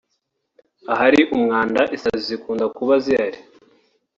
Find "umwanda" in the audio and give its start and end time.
1.35-1.81